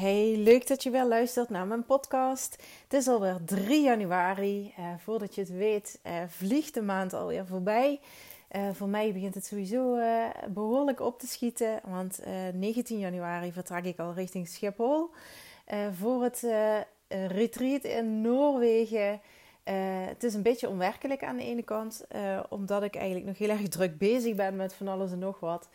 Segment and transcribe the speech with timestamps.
[0.00, 2.62] Hey, leuk dat je weer luistert naar mijn podcast.
[2.82, 4.74] Het is alweer 3 januari.
[4.78, 8.00] Uh, voordat je het weet, uh, vliegt de maand alweer voorbij.
[8.56, 9.98] Uh, voor mij begint het sowieso
[10.48, 11.80] behoorlijk op te schieten.
[11.84, 12.20] Want
[12.54, 15.10] 19 januari vertrek ik al richting Schiphol.
[15.92, 16.46] voor het
[17.08, 19.20] retreat in Noorwegen.
[20.06, 22.06] het is een beetje onwerkelijk aan de ene kant.
[22.48, 25.68] omdat ik eigenlijk nog heel erg druk bezig ben met van alles en nog wat.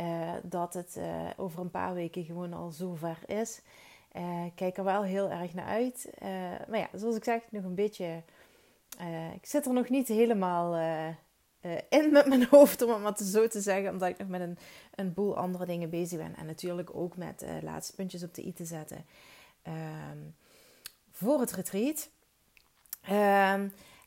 [0.00, 3.60] Uh, dat het uh, over een paar weken gewoon al zover is.
[4.16, 6.10] Uh, kijk er wel heel erg naar uit.
[6.68, 8.22] maar ja, zoals ik zeg, nog een beetje.
[9.34, 10.76] ik zit er nog niet helemaal
[11.88, 13.90] in met mijn hoofd, om het maar zo te zeggen.
[13.90, 14.58] Omdat ik nog met een,
[14.94, 16.36] een boel andere dingen bezig ben.
[16.36, 19.04] En natuurlijk ook met laatste puntjes op de i te zetten.
[19.62, 20.18] Ehm,
[21.10, 22.10] voor het retreat.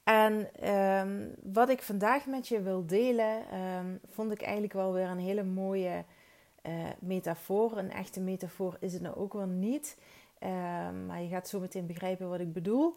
[0.09, 5.07] En ehm, wat ik vandaag met je wil delen, ehm, vond ik eigenlijk wel weer
[5.07, 6.03] een hele mooie
[6.63, 7.77] uh, metafoor.
[7.77, 9.97] Een echte metafoor is het nou ook wel niet.
[10.43, 12.95] Um, maar je gaat zo meteen begrijpen wat ik bedoel.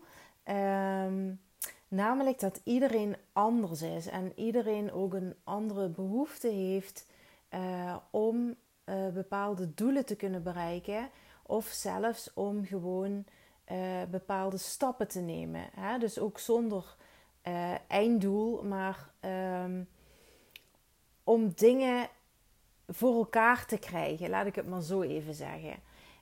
[1.89, 7.07] namelijk dat iedereen anders is en iedereen ook een andere behoefte heeft
[7.55, 11.09] uh, om uh, bepaalde doelen te kunnen bereiken.
[11.43, 13.25] Of zelfs om gewoon
[14.11, 15.69] bepaalde stappen te nemen.
[15.75, 15.99] Hè?
[15.99, 16.97] Dus ook zonder
[17.49, 19.11] uh, einddoel, maar
[19.65, 19.89] um,
[21.25, 22.09] om dingen
[22.89, 25.75] voor elkaar te krijgen, laat ik het maar zo even zeggen.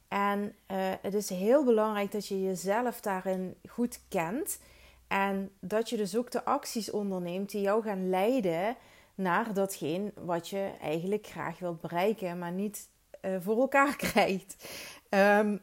[0.08, 4.60] En uh, het is heel belangrijk dat je jezelf daarin goed kent
[5.08, 8.76] en dat je dus ook de acties onderneemt die jou gaan leiden
[9.14, 12.88] naar datgene wat je eigenlijk graag wilt bereiken, maar niet
[13.22, 14.68] uh, voor elkaar krijgt.
[15.10, 15.60] Um,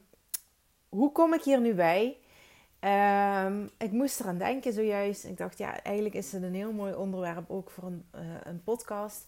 [0.90, 2.18] hoe kom ik hier nu bij?
[2.88, 5.24] Um, ik moest eraan denken zojuist.
[5.24, 8.64] Ik dacht, ja, eigenlijk is het een heel mooi onderwerp ook voor een, uh, een
[8.64, 9.26] podcast.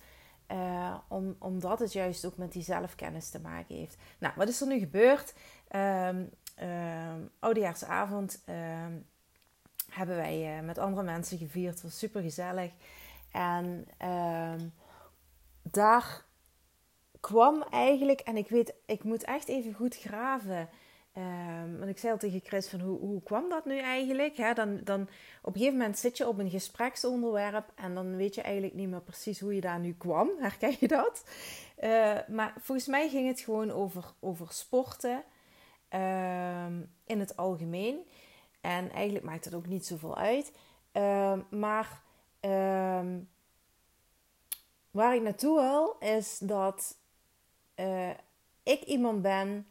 [0.51, 3.97] Uh, om, omdat het juist ook met die zelfkennis te maken heeft.
[4.19, 5.33] Nou, wat is er nu gebeurd?
[5.75, 6.29] Um,
[7.39, 8.43] Oudejaarsavond
[9.89, 11.73] hebben wij uh, met andere mensen gevierd.
[11.73, 12.71] Het was super gezellig.
[13.31, 13.87] En
[15.61, 16.25] daar
[17.19, 20.69] kwam eigenlijk, en ik weet, ik moet echt even goed graven
[21.17, 24.55] Um, want ik zei al tegen Chris van hoe, hoe kwam dat nu eigenlijk?
[24.55, 25.01] dan, dan
[25.41, 28.89] op een gegeven moment zit je op een gespreksonderwerp en dan weet je eigenlijk niet
[28.89, 30.29] meer precies hoe je daar nu kwam.
[30.39, 31.23] Herken je dat?
[31.83, 35.23] Uh, maar volgens mij ging het gewoon over, over sporten
[35.89, 37.99] um, in het algemeen.
[38.61, 40.51] En eigenlijk maakt het ook niet zoveel uit.
[40.91, 42.01] Um, maar
[44.91, 46.97] waar ik naartoe wil is dat
[47.75, 48.09] uh,
[48.63, 49.67] ik iemand ben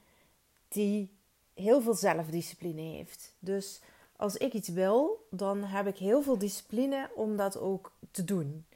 [0.68, 1.17] die
[1.58, 3.34] heel veel zelfdiscipline heeft.
[3.38, 3.82] Dus
[4.16, 8.66] als ik iets wil, dan heb ik heel veel discipline om dat ook te doen.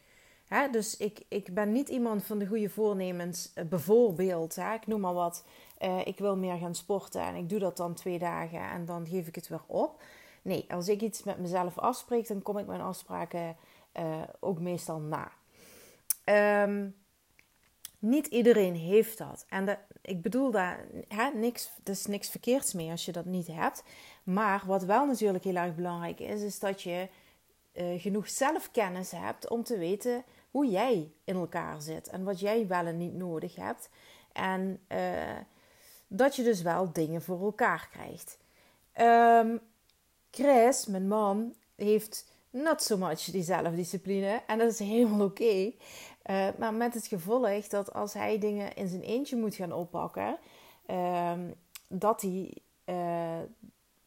[0.70, 3.50] Dus ik, ik ben niet iemand van de goede voornemens.
[3.54, 4.74] Eh, bijvoorbeeld, hè?
[4.74, 5.44] ik noem maar wat.
[5.80, 9.06] Uh, ik wil meer gaan sporten en ik doe dat dan twee dagen en dan
[9.06, 10.02] geef ik het weer op.
[10.42, 13.56] Nee, als ik iets met mezelf afspreek, dan kom ik mijn afspraken
[13.98, 15.32] uh, ook meestal na.
[16.64, 16.94] Um,
[18.02, 19.44] niet iedereen heeft dat.
[19.48, 23.46] En de, ik bedoel daar hè, niks, is niks verkeerds mee als je dat niet
[23.46, 23.82] hebt.
[24.22, 27.08] Maar wat wel natuurlijk heel erg belangrijk is, is dat je
[27.72, 32.66] uh, genoeg zelfkennis hebt om te weten hoe jij in elkaar zit en wat jij
[32.66, 33.88] wel en niet nodig hebt.
[34.32, 35.36] En uh,
[36.06, 38.38] dat je dus wel dingen voor elkaar krijgt.
[39.00, 39.60] Um,
[40.30, 44.42] Chris, mijn man, heeft not so much die zelfdiscipline.
[44.46, 45.72] En dat is helemaal oké.
[46.26, 50.38] Uh, maar met het gevolg dat als hij dingen in zijn eentje moet gaan oppakken,
[50.86, 51.32] uh,
[51.88, 52.54] dat hij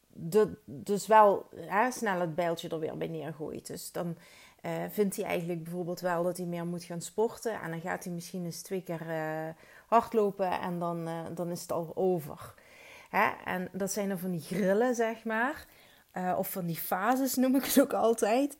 [0.07, 1.49] de, dus wel
[1.89, 3.67] snel het bijltje er weer bij neergooit.
[3.67, 4.17] Dus dan
[4.61, 7.61] eh, vindt hij eigenlijk bijvoorbeeld wel dat hij meer moet gaan sporten.
[7.61, 9.05] En dan gaat hij misschien eens twee keer
[9.87, 12.53] hardlopen en dan, dan is het al over.
[13.09, 13.29] Hè?
[13.45, 15.65] En dat zijn dan van die grillen, zeg maar.
[16.37, 18.57] of van die fases noem ik het ook altijd.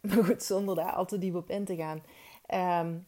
[0.00, 2.02] Maar goed, zonder daar al te diep op in te gaan.
[2.54, 3.06] Um,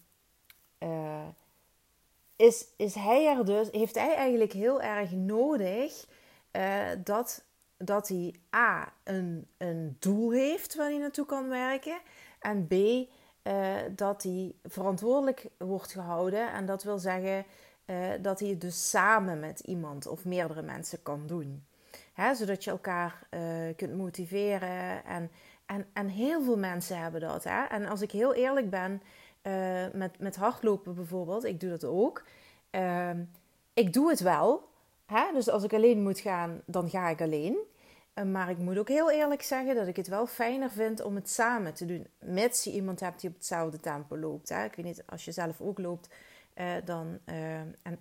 [2.36, 6.06] is, is hij er dus, heeft hij eigenlijk heel erg nodig
[6.53, 7.44] uh, dat,
[7.77, 11.98] dat hij A, een, een doel heeft waar hij naartoe kan werken.
[12.41, 16.53] En B, uh, dat hij verantwoordelijk wordt gehouden.
[16.53, 17.45] En dat wil zeggen
[18.21, 21.66] dat hij het dus samen met iemand of meerdere mensen kan doen.
[22.34, 23.27] Zodat je elkaar
[23.77, 25.04] kunt motiveren.
[25.04, 25.30] En,
[25.66, 27.45] en, en heel veel mensen hebben dat.
[27.45, 27.65] Hè?
[27.65, 29.03] En als ik heel eerlijk ben,
[29.42, 32.24] uh, met, met hardlopen bijvoorbeeld, ik doe dat ook.
[32.71, 33.10] Uh,
[33.74, 34.68] ik doe het wel.
[35.06, 35.33] Hè?
[35.33, 37.56] Dus als ik alleen moet gaan, dan ga ik alleen.
[38.15, 41.15] Uh, maar ik moet ook heel eerlijk zeggen dat ik het wel fijner vind om
[41.15, 42.06] het samen te doen.
[42.18, 44.48] Mits je iemand hebt die op hetzelfde tempo loopt.
[44.48, 44.65] Hè?
[44.65, 46.09] Ik weet niet, als je zelf ook loopt,
[46.54, 47.18] uh, dan.
[47.83, 47.98] en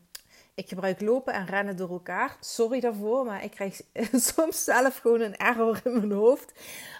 [0.61, 2.37] ik gebruik lopen en rennen door elkaar.
[2.39, 3.81] Sorry daarvoor, maar ik krijg
[4.33, 6.53] soms zelf gewoon een error in mijn hoofd.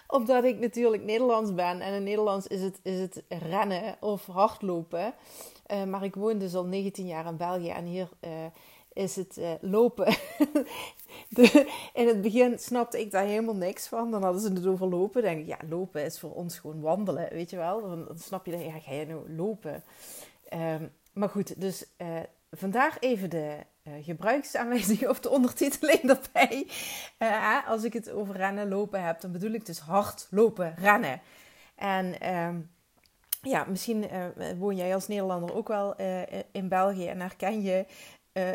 [0.06, 1.80] Omdat ik natuurlijk Nederlands ben.
[1.80, 5.14] En in Nederlands is het, is het rennen of hardlopen.
[5.72, 7.68] Uh, maar ik woon dus al 19 jaar in België.
[7.68, 8.30] En hier uh,
[8.92, 10.06] is het uh, lopen.
[11.94, 14.10] in het begin snapte ik daar helemaal niks van.
[14.10, 15.22] Dan hadden ze het over lopen.
[15.22, 17.80] Denk ik, ja, lopen is voor ons gewoon wandelen, weet je wel.
[17.80, 19.84] Dan, snap je, dat, ja, ga je nou lopen?
[20.52, 21.86] Um, maar goed, dus
[22.56, 26.68] vandaag even de uh, gebruiksaanwijzing of de ondertiteling erbij.
[27.18, 31.20] Uh, als ik het over rennen, lopen heb, dan bedoel ik dus hard lopen, rennen.
[31.74, 32.70] En um,
[33.42, 34.26] ja, misschien uh,
[34.58, 35.96] woon jij als Nederlander ook wel
[36.52, 37.86] in België en herken je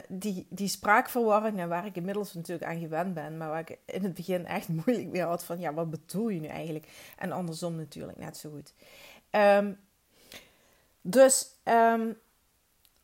[0.08, 4.14] die, die spraakverwarringen waar ik inmiddels natuurlijk aan gewend ben, maar waar ik in het
[4.14, 6.88] begin echt moeilijk mee had van ja, wat bedoel je nu eigenlijk?
[7.18, 8.74] En andersom natuurlijk net zo goed.
[9.32, 9.80] Um,
[11.02, 12.18] dus um,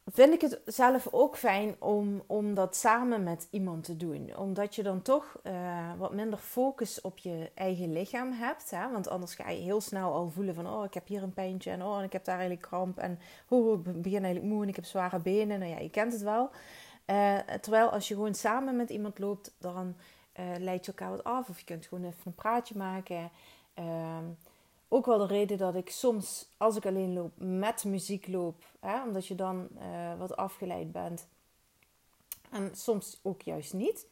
[0.05, 4.37] vind ik het zelf ook fijn om, om dat samen met iemand te doen.
[4.37, 8.71] Omdat je dan toch uh, wat minder focus op je eigen lichaam hebt.
[8.71, 8.91] Hè?
[8.91, 10.67] Want anders ga je heel snel al voelen van...
[10.67, 12.97] oh, ik heb hier een pijntje en oh, ik heb daar eigenlijk kramp.
[12.97, 15.59] En oh, ik begin eigenlijk moe en ik heb zware benen.
[15.59, 16.49] Nou ja, je kent het wel.
[17.07, 19.55] Uh, terwijl als je gewoon samen met iemand loopt...
[19.59, 19.95] dan
[20.39, 21.49] uh, leid je elkaar wat af.
[21.49, 23.31] Of je kunt gewoon even een praatje maken...
[23.73, 24.25] Ehm,
[24.93, 28.63] ook wel de reden dat ik soms, als ik alleen loop, met muziek loop.
[28.79, 31.27] Hè, omdat je dan uh, wat afgeleid bent.
[32.51, 34.07] En soms ook juist niet.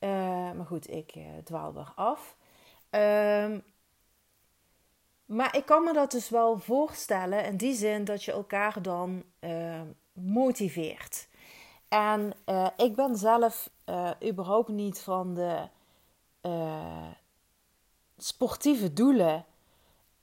[0.00, 0.10] Uh,
[0.52, 2.36] maar goed, ik uh, dwaal weer af.
[2.90, 3.58] Uh,
[5.24, 9.24] maar ik kan me dat dus wel voorstellen in die zin dat je elkaar dan
[10.12, 11.28] motiveert.
[11.88, 12.32] En
[12.76, 13.70] ik ben zelf
[14.24, 15.68] überhaupt niet van de
[18.16, 19.44] sportieve doelen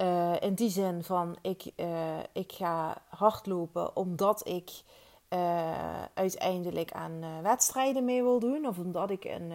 [0.01, 4.71] uh, in die zin van ik, uh, ik ga hardlopen omdat ik
[5.29, 8.67] uh, uiteindelijk aan wedstrijden mee wil doen.
[8.67, 9.51] Of omdat ik een,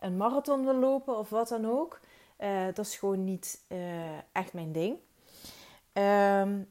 [0.00, 2.00] een marathon wil lopen of wat dan ook.
[2.74, 3.60] dat is gewoon niet
[4.32, 4.96] echt mijn ding.
[5.92, 6.68] Um,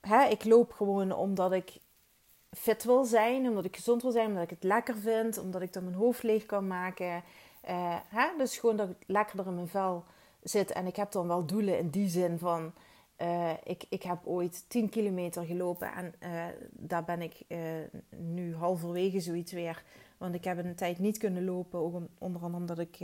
[0.00, 1.78] hè, ik loop gewoon omdat ik
[2.50, 5.72] fit wil zijn, omdat ik gezond wil zijn, omdat ik het lekker vind, omdat ik
[5.72, 7.22] dan mijn hoofd leeg kan maken.
[8.08, 8.28] hè?
[8.38, 10.04] Dus gewoon dat ik lekkerder in mijn vel
[10.42, 10.72] zit.
[10.72, 12.72] En ik heb dan wel doelen in die zin van.
[13.18, 17.58] Uh, ik, ik heb ooit 10 kilometer gelopen en uh, daar ben ik uh,
[18.16, 19.82] nu halverwege zoiets weer.
[20.18, 22.98] Want ik heb een tijd niet kunnen lopen, ook om, onder andere omdat ik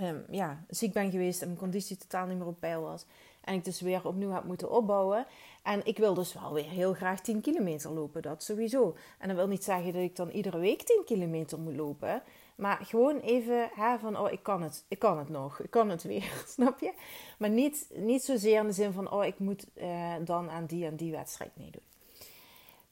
[0.00, 3.06] um, ja, ziek ben geweest en mijn conditie totaal niet meer op peil was.
[3.40, 5.26] En ik dus weer opnieuw heb moeten opbouwen.
[5.62, 8.96] En ik wil dus wel weer heel graag 10 kilometer lopen, dat sowieso.
[9.18, 12.22] En dat wil niet zeggen dat ik dan iedere week 10 kilometer moet lopen.
[12.54, 14.84] Maar gewoon even hè, van, oh, ik kan het.
[14.88, 15.60] Ik kan het nog.
[15.60, 16.42] Ik kan het weer.
[16.46, 16.92] Snap je?
[17.38, 20.86] Maar niet, niet zozeer in de zin van, oh, ik moet uh, dan aan die
[20.86, 21.82] en die wedstrijd meedoen.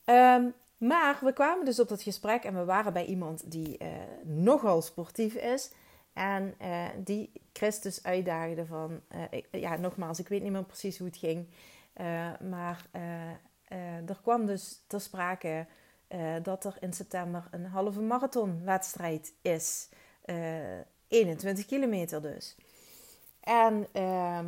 [0.05, 3.89] Um, maar we kwamen dus op dat gesprek en we waren bij iemand die uh,
[4.25, 5.73] nogal sportief is.
[6.13, 9.01] En uh, die Christus uitdaagde van,
[9.31, 11.49] ik, ja, nogmaals, ik weet niet meer precies hoe het ging.
[12.51, 12.87] maar
[14.07, 15.67] er kwam dus ter sprake
[16.15, 19.89] uh, dat er in september een halve marathonwedstrijd is.
[20.25, 22.57] Uh, eh, 21 kilometer dus.
[23.41, 24.41] En uh,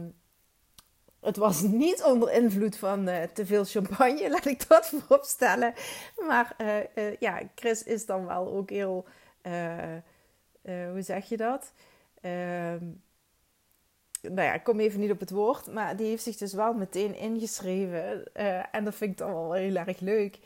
[1.21, 5.75] het was niet onder invloed van uh, te veel champagne, laat ik dat voorop stellen.
[6.29, 6.57] Maar
[7.19, 9.07] ja, Chris is dan wel ook heel,
[10.63, 11.73] hoe zeg je dat?
[12.21, 12.85] Ehm,
[14.21, 16.75] nou ja, ik kom even niet op het woord, maar die heeft zich dus wel
[16.75, 18.33] meteen ingeschreven.
[18.73, 20.39] en dat vind ik dan wel heel erg leuk.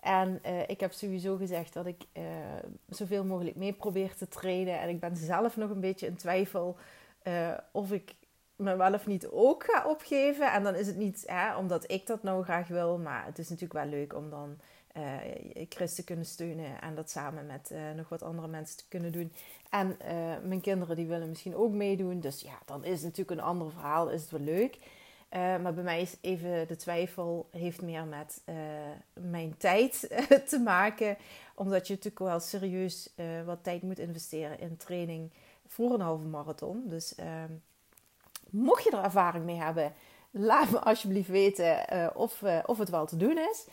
[0.00, 2.22] En uh, ik heb sowieso gezegd dat ik uh,
[2.88, 4.80] zoveel mogelijk mee probeer te trainen.
[4.80, 6.76] En ik ben zelf nog een beetje in twijfel
[7.22, 8.14] uh, of ik
[8.56, 10.52] me wel of niet ook ga opgeven.
[10.52, 12.98] En dan is het niet hè, omdat ik dat nou graag wil.
[12.98, 14.58] Maar het is natuurlijk wel leuk om dan
[15.68, 16.80] Chris te kunnen steunen.
[16.80, 19.32] En dat samen met nog wat andere mensen te kunnen doen.
[19.70, 19.96] En
[20.48, 22.20] mijn kinderen die willen misschien ook meedoen.
[22.20, 24.10] Dus ja, dan is het natuurlijk een ander verhaal.
[24.10, 24.78] Is het wel leuk.
[25.30, 28.54] Uh, maar bij mij is even de twijfel heeft meer met uh,
[29.12, 30.00] mijn tijd
[30.50, 31.16] te maken.
[31.54, 35.30] Omdat je natuurlijk wel serieus wat tijd moet investeren in training
[35.66, 36.82] voor een halve marathon.
[36.86, 37.52] Dus ehm,
[38.50, 39.92] mocht je er ervaring mee hebben,
[40.30, 41.84] laat me alsjeblieft weten
[42.16, 43.66] of, of het wel te doen is.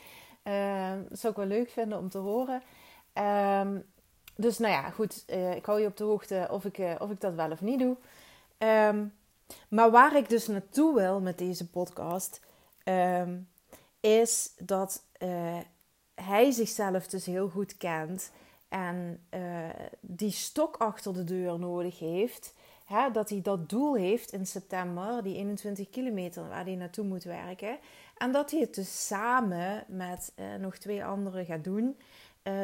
[0.43, 2.61] Ehm, dat zou ik wel leuk vinden om te horen.
[3.13, 3.85] Um,
[4.35, 5.23] dus nou ja, goed.
[5.55, 7.97] ik hou je op de hoogte of ik, of ik dat wel of niet doe.
[9.69, 12.41] Maar waar ik dus naartoe wil met deze podcast,
[12.83, 13.37] ehm,
[13.99, 15.57] is dat uh,
[16.15, 18.31] hij zichzelf dus heel goed kent
[18.69, 19.69] en uh,
[20.01, 22.53] die stok achter de deur nodig heeft.
[22.85, 27.23] Hè, dat hij dat doel heeft in september, die 21 kilometer waar hij naartoe moet
[27.23, 27.77] werken.
[28.17, 31.97] En dat hij het dus samen met nog twee anderen gaat doen.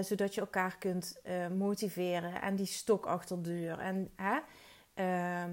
[0.02, 1.22] zodat je elkaar kunt
[1.56, 3.80] motiveren en die stok achter de deur.
[3.80, 4.40] En hè,
[4.94, 5.52] ehm,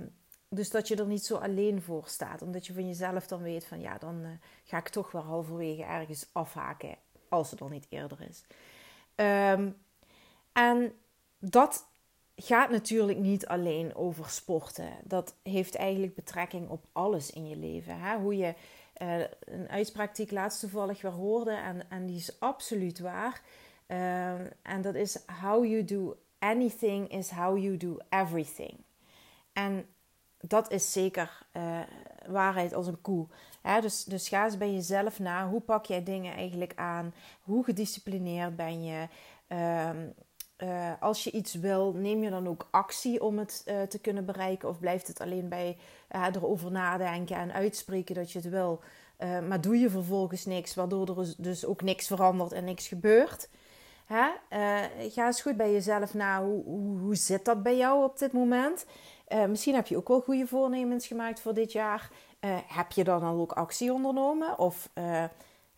[0.51, 2.43] dus dat je er niet zo alleen voor staat.
[2.43, 4.29] Omdat je van jezelf dan weet van ja, dan uh,
[4.65, 6.97] ga ik toch wel halverwege ergens afhaken.
[7.29, 8.45] Als het al niet eerder is.
[9.15, 9.77] Um,
[10.53, 10.93] en
[11.39, 11.87] dat
[12.37, 14.93] gaat natuurlijk niet alleen over sporten.
[15.05, 18.01] Dat heeft eigenlijk betrekking op alles in je leven.
[18.01, 18.19] Hè?
[18.19, 18.55] Hoe je
[19.03, 23.43] uh, een uitspraak die ik laatst toevallig weer hoorde, en, en die is absoluut waar.
[23.87, 28.75] Uh, en dat is: How you do anything is how you do everything.
[29.53, 29.87] En
[30.41, 31.79] dat is zeker uh,
[32.27, 33.27] waarheid als een koe.
[33.81, 35.49] dus, dus ga eens bij jezelf na.
[35.49, 37.15] Hoe pak jij dingen eigenlijk aan?
[37.41, 39.09] Hoe gedisciplineerd ben je?
[39.49, 39.91] Uh,
[40.59, 44.25] uh, als je iets wil, neem je dan ook actie om het uh, te kunnen
[44.25, 44.69] bereiken?
[44.69, 45.77] Of blijft het alleen bij
[46.09, 48.81] erover nadenken en uitspreken dat je het wil?
[49.49, 53.49] maar doe je vervolgens niks, waardoor er dus ook niks verandert en niks gebeurt?
[54.09, 56.45] Ga eens goed bij jezelf na.
[56.45, 58.87] Hoe, hoe, hoe, zit dat bij jou op dit moment?
[59.49, 62.11] Misschien heb je ook wel goede voornemens gemaakt voor dit jaar.
[62.67, 64.59] heb je dan al ook actie ondernomen?
[64.59, 64.89] Of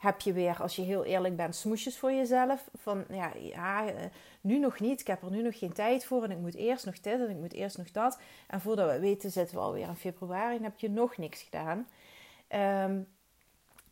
[0.02, 2.68] heb je weer, als je heel eerlijk bent, smoesjes voor jezelf.
[2.74, 3.94] Van ja, ja, eh,
[4.40, 5.00] nu nog niet.
[5.00, 6.24] Ik heb er nu nog geen tijd voor.
[6.24, 8.18] En ik moet eerst nog dit en ik moet eerst nog dat.
[8.46, 11.88] En voordat we weten, zitten we alweer in februari en heb je nog niks gedaan.
[12.48, 13.00] Ehm,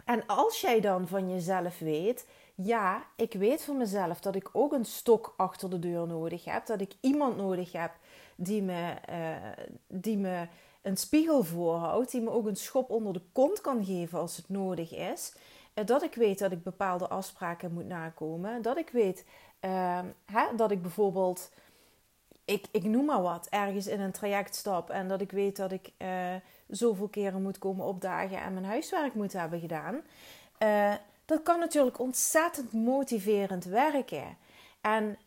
[0.05, 2.27] en als jij dan van jezelf weet,
[2.63, 6.67] ja, ik weet van mezelf dat ik ook een stok achter de deur nodig heb.
[6.67, 7.93] Dat ik iemand nodig heb
[8.37, 10.47] die me, uh, die me
[10.83, 12.11] een spiegel voorhoudt.
[12.11, 15.35] Die me ook een schop onder de kont kan geven als het nodig is.
[15.75, 18.63] Eh, dat ik weet dat ik bepaalde afspraken moet nakomen.
[18.63, 19.25] Dat ik weet
[19.61, 21.53] uh, hè, dat ik bijvoorbeeld,
[22.45, 24.91] ik, ik noem maar wat, ergens in een traject stap.
[24.91, 26.35] En dat ik weet dat ik uh,
[26.69, 30.01] zoveel keren moet komen opdagen en mijn huiswerk moet hebben gedaan.
[30.63, 30.95] Uh,
[31.31, 34.37] dat kan natuurlijk ontzettend motiverend werken.
[34.81, 35.19] En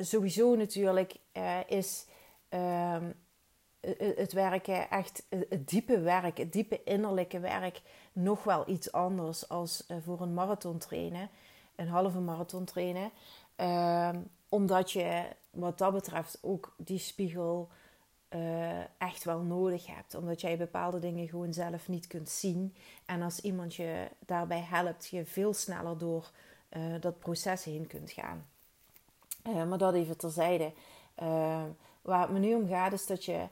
[0.00, 1.16] sowieso natuurlijk
[1.66, 2.06] is
[2.48, 3.10] ehm,
[4.16, 7.82] het werken, echt het diepe werk, het diepe innerlijke werk,
[8.12, 11.30] nog wel iets anders als eh, voor een marathon trainen,
[11.76, 13.10] een halve marathon trainen.
[13.56, 17.68] Ehm, omdat je wat dat betreft ook die spiegel
[18.34, 20.14] uh, echt wel nodig hebt.
[20.14, 22.74] Omdat jij bepaalde dingen gewoon zelf niet kunt zien.
[23.06, 26.30] En als iemand je daarbij helpt, je veel sneller door
[26.76, 28.46] uh, dat proces heen kunt gaan.
[29.68, 30.72] maar dat even terzijde.
[32.02, 33.46] waar het me nu om gaat, is dat je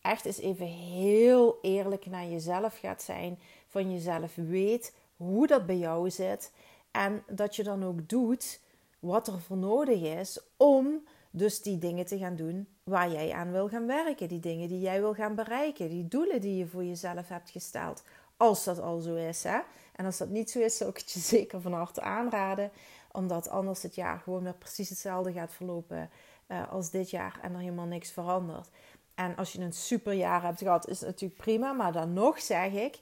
[0.00, 3.38] echt eens even heel eerlijk naar jezelf gaat zijn.
[3.66, 6.52] Van jezelf weet hoe dat bij jou zit.
[6.90, 8.60] En dat je dan ook doet
[8.98, 13.52] wat er voor nodig is om dus die dingen te gaan doen waar jij aan
[13.52, 14.28] wil gaan werken.
[14.28, 15.88] Die dingen die jij wil gaan bereiken.
[15.88, 18.02] Die doelen die je voor jezelf hebt gesteld.
[18.36, 19.42] Als dat al zo is.
[19.42, 19.58] Hè?
[19.94, 22.70] En als dat niet zo is, zou ik het je zeker van harte aanraden.
[23.12, 26.10] Omdat anders het jaar gewoon weer precies hetzelfde gaat verlopen
[26.48, 27.38] uh, als dit jaar.
[27.42, 28.68] En er helemaal niks verandert.
[29.14, 31.72] En als je een superjaar hebt gehad, is het natuurlijk prima.
[31.72, 32.98] Maar dan nog zeg ik,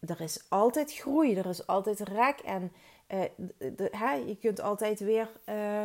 [0.00, 2.38] er is altijd groei, er is altijd rek.
[2.38, 2.72] En
[3.56, 5.84] de, hè, je kunt altijd weer uh,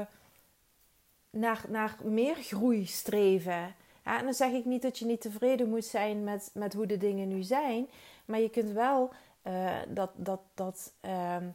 [1.34, 3.76] naar, naar meer groei streven.
[4.04, 6.98] En dan zeg ik niet dat je niet tevreden moet zijn met, met hoe de
[6.98, 7.88] dingen nu zijn.
[8.26, 9.12] Maar je kunt wel
[9.48, 11.48] uh, dat, dat, dat ehm,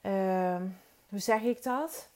[0.00, 0.66] ehm,
[1.08, 2.08] hoe zeg ik dat?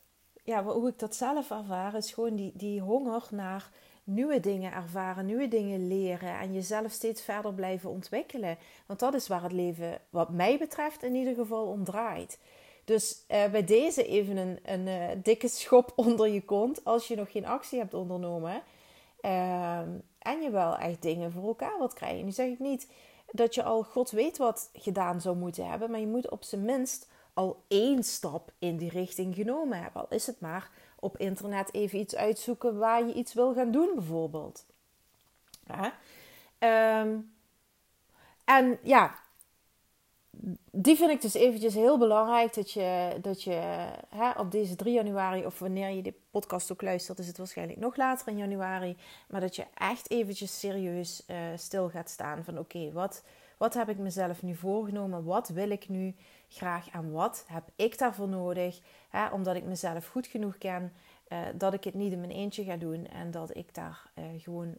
[0.45, 3.71] Ja, hoe ik dat zelf ervaar, is gewoon die, die honger naar
[4.05, 8.59] nieuwe dingen ervaren, nieuwe dingen leren en jezelf steeds verder blijven ontwikkelen.
[8.87, 12.39] Want dat is waar het leven, wat mij betreft, in ieder geval om draait.
[12.85, 17.17] Dus uh, bij deze even een, een uh, dikke schop onder je kont als je
[17.17, 18.63] nog geen actie hebt ondernomen.
[19.21, 19.79] Uh,
[20.19, 22.25] en je wel echt dingen voor elkaar wilt krijgen.
[22.25, 22.89] Nu zeg ik niet
[23.31, 26.65] dat je al god weet wat gedaan zou moeten hebben, maar je moet op zijn
[26.65, 30.03] minst al één stap in die richting genomen hebben.
[30.03, 33.91] Al is het maar op internet even iets uitzoeken waar je iets wil gaan doen,
[33.95, 34.65] bijvoorbeeld.
[35.67, 35.95] Ja.
[36.59, 37.19] Ehm,
[38.45, 39.19] en ja,
[40.71, 44.95] die vind ik dus eventjes heel belangrijk dat je, dat je hè, op deze 3
[44.95, 48.97] januari, of wanneer je de podcast ook luistert, is het waarschijnlijk nog later in januari,
[49.29, 53.25] maar dat je echt eventjes serieus uh, stil gaat staan van oké, wat,
[53.57, 55.25] wat heb ik mezelf nu voorgenomen?
[55.25, 56.15] Wat wil ik nu
[56.49, 58.81] graag en wat heb ik daarvoor nodig?
[59.09, 60.93] Hè, omdat ik mezelf goed genoeg ken,
[61.29, 64.25] uh, dat ik het niet in mijn eentje ga doen en dat ik daar uh,
[64.37, 64.75] gewoon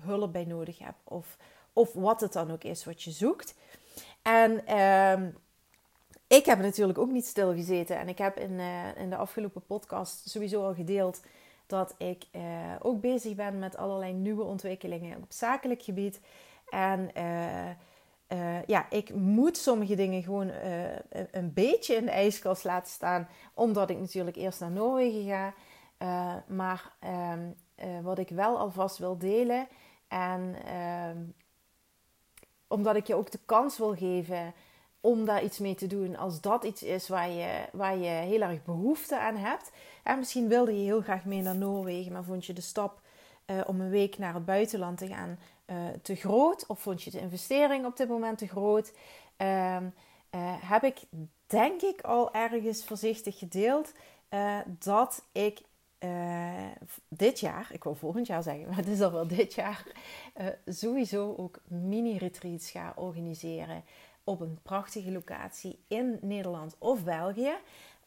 [0.00, 0.94] hulp bij nodig heb.
[1.04, 1.36] Of,
[1.72, 3.54] of wat het dan ook is wat je zoekt.
[4.22, 5.30] En ehm,
[6.26, 7.98] ik heb natuurlijk ook niet stilgezeten.
[7.98, 8.60] En ik heb in,
[8.96, 11.22] in de afgelopen podcast sowieso al gedeeld
[11.66, 12.24] dat ik
[12.80, 16.20] ook bezig ben met allerlei nieuwe ontwikkelingen op zakelijk gebied.
[16.68, 17.10] En
[18.66, 20.50] ja, ik moet sommige dingen gewoon
[21.30, 25.54] een beetje in de ijskast laten staan, omdat ik natuurlijk eerst naar Noorwegen ga.
[26.46, 27.50] maar ehm,
[28.02, 29.68] wat ik wel alvast wil delen,
[30.08, 31.18] en ehm,
[32.68, 34.54] omdat ik je ook de kans wil geven
[35.00, 38.40] om daar iets mee te doen, als dat iets is waar je, waar je heel
[38.40, 39.70] erg behoefte aan hebt.
[40.02, 43.00] En misschien wilde je heel graag mee naar Noorwegen, maar vond je de stap
[43.46, 46.66] uh, om een week naar het buitenland te gaan uh, te groot?
[46.66, 48.92] Of vond je de investering op dit moment te groot?
[49.38, 49.76] Uh,
[50.60, 50.98] heb ik
[51.46, 53.92] denk ik al ergens voorzichtig gedeeld
[54.78, 55.60] dat ik
[57.08, 59.86] dit jaar, ik wil volgend jaar zeggen, maar het is al wel dit jaar,
[60.66, 63.84] sowieso ook mini-retreats ga organiseren
[64.24, 67.52] op een prachtige locatie in Nederland of België.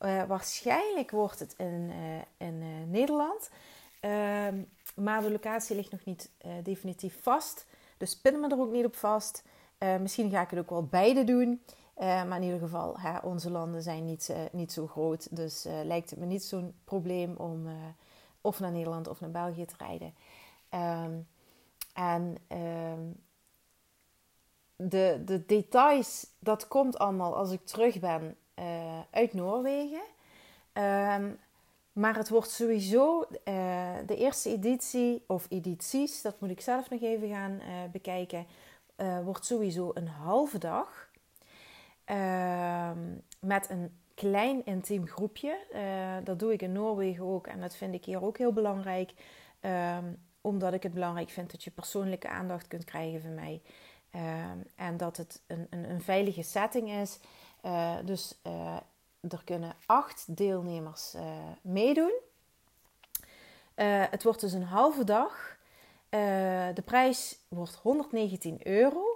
[0.01, 1.91] Uh, waarschijnlijk wordt het in,
[2.37, 3.49] in Nederland.
[3.99, 4.61] Ehm,
[4.95, 6.29] maar de locatie ligt nog niet
[6.63, 7.65] definitief vast.
[7.97, 9.43] Dus pin me er ook niet op vast.
[9.99, 11.61] misschien ga ik het ook wel beide doen.
[11.99, 15.35] Maar in ieder geval, onze landen zijn niet, niet zo groot.
[15.35, 17.67] Dus lijkt het me niet zo'n probleem om
[18.41, 20.13] of naar Nederland of naar België te rijden.
[21.05, 21.27] Um,
[21.93, 23.15] en um,
[24.75, 28.37] de, de details, dat komt allemaal als ik terug ben
[29.11, 30.01] uit Noorwegen.
[30.73, 31.39] Um,
[31.91, 33.25] maar het wordt sowieso
[34.05, 37.61] de eerste editie, of edities, dat moet ik zelf nog even gaan
[37.91, 38.45] bekijken,
[39.23, 41.06] wordt sowieso een halve dag.
[42.07, 42.99] Ehm,
[43.39, 45.57] met een klein intiem groepje.
[46.23, 49.13] dat doe ik in Noorwegen ook en dat vind ik hier ook heel belangrijk.
[49.61, 53.61] Um, omdat ik het belangrijk vind dat je persoonlijke aandacht kunt krijgen van mij.
[54.11, 57.19] Ehm, en dat het een, een, een veilige setting is.
[57.65, 58.77] Uh, dus uh,
[59.29, 61.15] er kunnen acht deelnemers
[61.61, 62.13] meedoen.
[64.09, 65.57] het wordt dus een halve dag.
[66.73, 69.06] de prijs wordt 119 euro.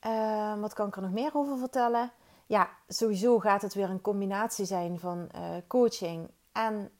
[0.00, 2.12] Ehm, wat kan ik er nog meer over vertellen?
[2.46, 5.30] Ja, sowieso gaat het weer een combinatie zijn van
[5.66, 6.90] coaching en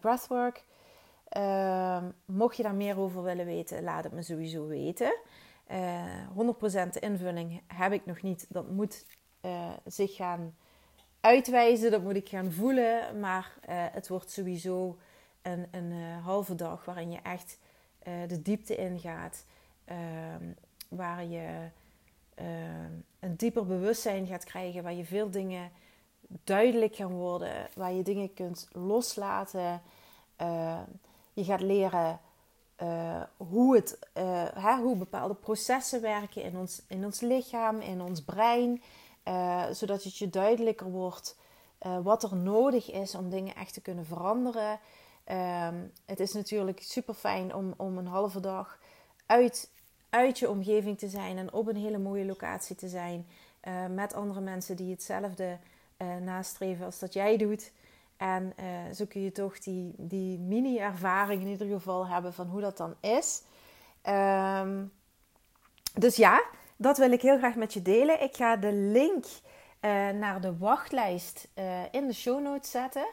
[0.00, 0.64] breathwork.
[1.32, 5.14] Ehm, mocht je daar meer over willen weten, laat het me sowieso weten.
[5.70, 8.46] Uh, eh, 100% invulling heb ik nog niet.
[8.48, 9.06] Dat moet
[9.86, 10.54] zich gaan
[11.20, 13.20] uitwijzen, dat moet ik gaan voelen.
[13.20, 13.54] Maar
[13.92, 14.98] het wordt sowieso
[15.42, 17.58] een, een halve dag waarin je echt
[18.26, 19.44] de diepte ingaat.
[19.84, 20.52] Ehm,
[20.88, 21.70] waar je
[23.20, 24.82] een dieper bewustzijn gaat krijgen.
[24.82, 25.70] Waar je veel dingen
[26.44, 27.68] duidelijk gaan worden.
[27.74, 29.82] Waar je dingen kunt loslaten.
[31.32, 32.20] je gaat leren
[32.82, 38.00] uh, hoe, het, uh, hè, hoe bepaalde processen werken in ons, in ons lichaam, in
[38.02, 38.82] ons brein.
[39.28, 41.36] Uh, zodat het je duidelijker wordt
[42.02, 44.80] wat er nodig is om dingen echt te kunnen veranderen.
[45.24, 45.74] Ehm,
[46.06, 48.78] het is natuurlijk super fijn om, om een halve dag
[49.26, 49.70] uit,
[50.12, 53.26] uit je omgeving te zijn en op een hele mooie locatie te zijn.
[53.90, 55.58] met andere mensen die hetzelfde
[56.20, 57.72] nastreven als dat jij doet.
[58.22, 62.60] En uh, zo kun je toch die, die mini-ervaring in ieder geval hebben van hoe
[62.60, 63.42] dat dan is.
[64.08, 64.92] Um,
[65.94, 66.42] dus ja,
[66.76, 68.22] dat wil ik heel graag met je delen.
[68.22, 69.24] Ik ga de link
[70.18, 71.48] naar de wachtlijst
[71.90, 73.06] in de show notes zetten.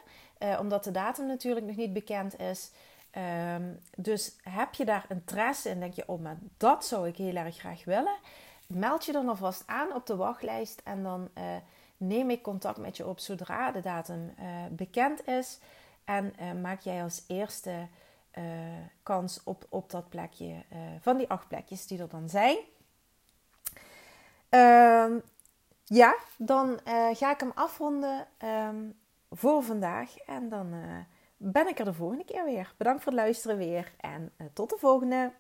[0.60, 2.72] omdat de datum natuurlijk nog niet bekend is.
[3.17, 7.36] Um, dus heb je daar interesse in, denk je, oh, maar dat zou ik heel
[7.36, 8.17] erg graag willen.
[8.67, 11.30] Meld je dan alvast aan op de wachtlijst en dan
[11.98, 15.60] neem ik contact met je op zodra de datum uh, bekend is.
[16.04, 17.88] En uh, maak jij als eerste
[19.04, 20.63] kans op, op dat plekje
[21.00, 22.58] van die acht plekjes die er dan zijn.
[24.50, 25.19] Ehm,
[25.84, 26.80] ja, dan
[27.13, 30.17] ga ik hem afronden um, voor vandaag.
[30.17, 30.74] En dan
[31.41, 32.73] ben ik er de volgende keer weer.
[32.78, 35.34] Bedankt voor het luisteren weer en tot de volgende.